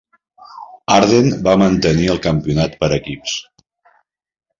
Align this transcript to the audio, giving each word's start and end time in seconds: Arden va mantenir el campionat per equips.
Arden 0.93 1.27
va 1.47 1.53
mantenir 1.63 2.07
el 2.13 2.21
campionat 2.23 2.73
per 2.81 2.89
equips. 2.97 3.37